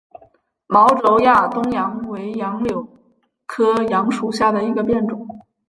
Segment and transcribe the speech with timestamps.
[0.65, 2.87] 毛轴亚东杨为杨柳
[3.45, 5.27] 科杨属下的一个变种。